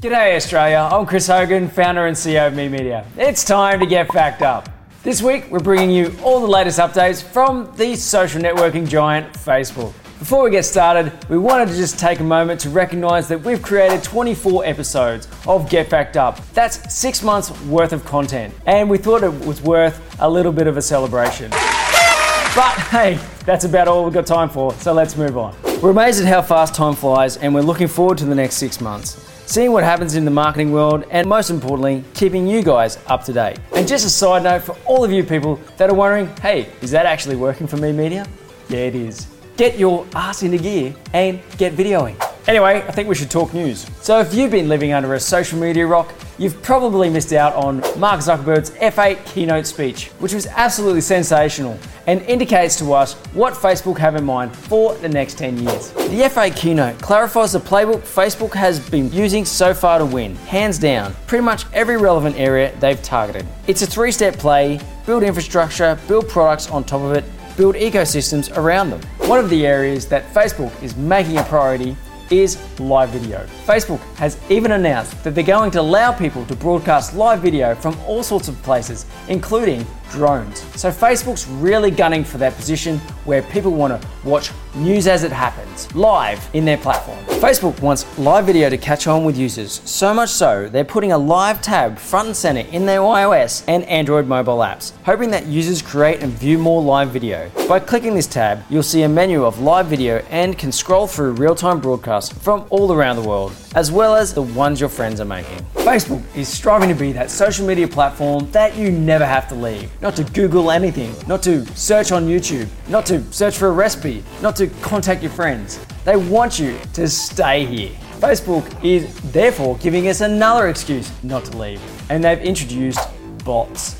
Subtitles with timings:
[0.00, 3.04] G'day Australia, I'm Chris Hogan, founder and CEO of Me Media.
[3.18, 4.66] It's time to get fact up.
[5.02, 9.92] This week we're bringing you all the latest updates from the social networking giant Facebook.
[10.18, 13.60] Before we get started, we wanted to just take a moment to recognize that we've
[13.60, 16.40] created 24 episodes of Get Fact Up.
[16.54, 20.66] That's six months worth of content, and we thought it was worth a little bit
[20.66, 21.50] of a celebration.
[21.50, 25.54] But hey, that's about all we've got time for, so let's move on.
[25.82, 28.80] We're amazed at how fast time flies, and we're looking forward to the next six
[28.80, 29.29] months.
[29.50, 33.32] Seeing what happens in the marketing world, and most importantly, keeping you guys up to
[33.32, 33.58] date.
[33.74, 36.92] And just a side note for all of you people that are wondering hey, is
[36.92, 38.24] that actually working for me media?
[38.68, 39.26] Yeah, it is.
[39.56, 42.14] Get your ass into gear and get videoing.
[42.46, 43.90] Anyway, I think we should talk news.
[44.00, 47.80] So, if you've been living under a social media rock, you've probably missed out on
[48.00, 53.98] Mark Zuckerberg's F8 keynote speech, which was absolutely sensational and indicates to us what Facebook
[53.98, 55.90] have in mind for the next 10 years.
[55.90, 60.78] The F8 keynote clarifies the playbook Facebook has been using so far to win, hands
[60.78, 63.46] down, pretty much every relevant area they've targeted.
[63.66, 67.24] It's a three step play build infrastructure, build products on top of it,
[67.56, 69.02] build ecosystems around them.
[69.28, 71.96] One of the areas that Facebook is making a priority
[72.30, 73.44] is live video.
[73.66, 77.98] Facebook has even announced that they're going to allow people to broadcast live video from
[78.06, 80.60] all sorts of places, including drones.
[80.78, 85.32] So Facebook's really gunning for that position where people want to watch news as it
[85.32, 87.18] happens, live in their platform.
[87.40, 91.18] Facebook wants live video to catch on with users, so much so they're putting a
[91.18, 95.82] live tab front and center in their iOS and Android mobile apps, hoping that users
[95.82, 97.50] create and view more live video.
[97.68, 101.32] By clicking this tab, you'll see a menu of live video and can scroll through
[101.32, 105.24] real-time broadcasts from all around the world, as well as the ones your friends are
[105.24, 105.58] making.
[105.74, 109.90] Facebook is striving to be that social media platform that you never have to leave.
[110.02, 114.24] Not to Google anything, not to search on YouTube, not to search for a recipe,
[114.40, 115.78] not to contact your friends.
[116.04, 117.90] They want you to stay here.
[118.18, 123.00] Facebook is therefore giving us another excuse not to leave, and they've introduced
[123.44, 123.96] bots.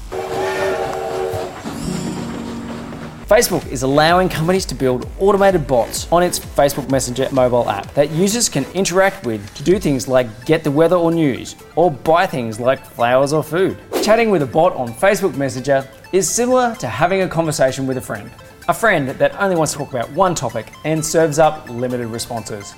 [3.31, 8.11] Facebook is allowing companies to build automated bots on its Facebook Messenger mobile app that
[8.11, 12.27] users can interact with to do things like get the weather or news, or buy
[12.27, 13.79] things like flowers or food.
[14.03, 18.01] Chatting with a bot on Facebook Messenger is similar to having a conversation with a
[18.01, 18.29] friend.
[18.67, 22.75] A friend that only wants to talk about one topic and serves up limited responses.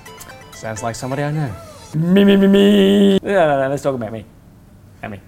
[0.53, 1.57] Sounds like somebody I know.
[1.95, 3.19] Me, me, me, me.
[3.23, 4.27] No, no, no, let's talk about me.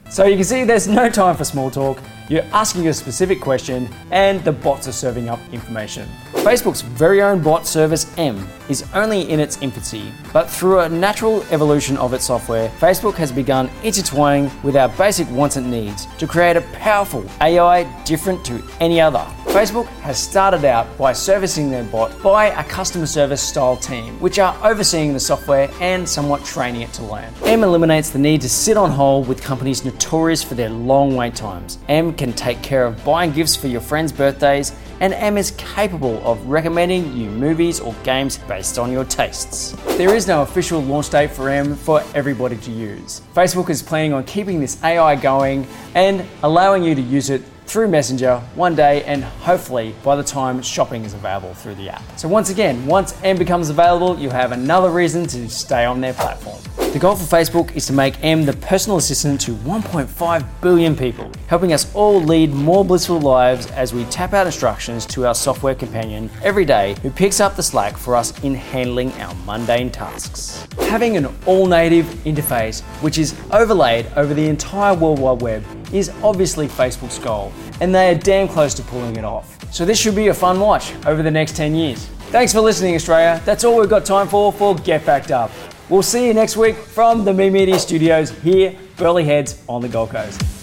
[0.08, 2.00] So you can see there's no time for small talk.
[2.28, 6.08] You're asking a specific question and the bots are serving up information.
[6.32, 11.42] Facebook's very own bot service M is only in its infancy, but through a natural
[11.50, 16.26] evolution of its software, Facebook has begun intertwining with our basic wants and needs to
[16.26, 19.26] create a powerful AI different to any other.
[19.54, 24.40] Facebook has started out by servicing their bot by a customer service style team, which
[24.40, 27.32] are overseeing the software and somewhat training it to learn.
[27.44, 31.36] M eliminates the need to sit on hold with companies notorious for their long wait
[31.36, 31.78] times.
[31.88, 36.20] M can take care of buying gifts for your friends' birthdays, and M is capable
[36.26, 39.70] of recommending you movies or games based on your tastes.
[39.96, 43.22] There is no official launch date for M for everybody to use.
[43.34, 45.64] Facebook is planning on keeping this AI going
[45.94, 50.62] and allowing you to use it through Messenger one day and hopefully by the time
[50.62, 52.02] shopping is available through the app.
[52.18, 56.14] So once again, once M becomes available, you'll have another reason to stay on their
[56.14, 56.60] platform.
[56.94, 61.28] The goal for Facebook is to make M the personal assistant to 1.5 billion people,
[61.48, 65.74] helping us all lead more blissful lives as we tap out instructions to our software
[65.74, 70.68] companion every day who picks up the slack for us in handling our mundane tasks.
[70.82, 75.64] Having an all native interface which is overlaid over the entire World Wide Web
[75.94, 79.72] is obviously Facebook's goal, and they are damn close to pulling it off.
[79.72, 82.06] So this should be a fun watch over the next 10 years.
[82.30, 83.40] Thanks for listening, Australia.
[83.44, 85.50] That's all we've got time for for Get Fact Up.
[85.88, 89.88] We'll see you next week from the Me Media Studios here, Burleigh Heads on the
[89.88, 90.53] Gold Coast.